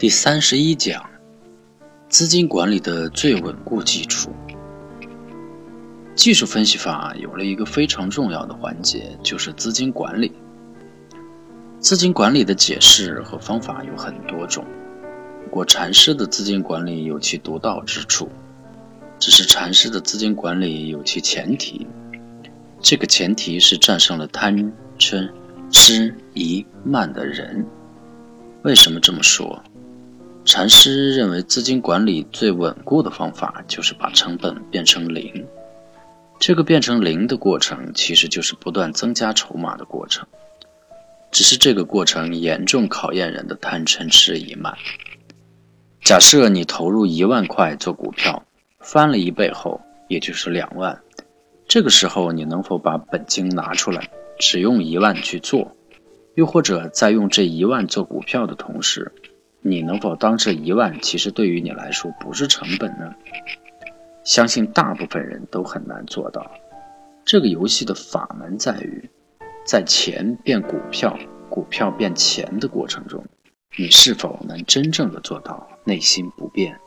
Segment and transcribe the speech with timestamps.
[0.00, 1.04] 第三十一讲：
[2.08, 4.30] 资金管理的最稳固基础。
[6.14, 10.32] 技术分析法有了一个非常重要的环节，就是资金管理。
[11.80, 14.64] 资金管理的解释和方法有很多种，
[15.44, 18.26] 不过禅师的资金管理有其独到之处。
[19.18, 21.86] 只是禅师的资金管理有其前提，
[22.80, 25.30] 这个前提是战胜了贪嗔
[25.70, 27.66] 痴疑慢的人。
[28.62, 29.62] 为什么这么说？
[30.44, 35.46] 禅师认为，资金管理最稳固的方法就是把成本变成零。
[36.38, 40.26] 这个变成零的过程，其实就是不断增加筹码的过程。
[41.30, 44.74] 只是这个过程严重考验人的贪嗔痴疑慢。
[46.02, 48.42] 假设你投入一万块做股票，
[48.80, 51.00] 翻了一倍后，也就是两万。
[51.68, 55.76] 这个时候，你能否把本金拿出来，只用一万去做？
[56.34, 59.12] 又或者，在用这一万做股票的同时，
[59.62, 63.14] 你能否当这一万其实对于你来说不是成本呢？
[64.24, 66.50] 相信大部分人都很难做到。
[67.24, 69.08] 这个游戏的法门在于，
[69.66, 73.24] 在钱变股票、股票变钱的过程中，
[73.76, 76.78] 你是否能真正的做到内心不变？